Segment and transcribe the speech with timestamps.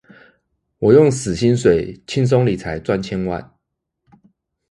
[0.79, 3.53] 我用死薪水輕鬆理財賺千萬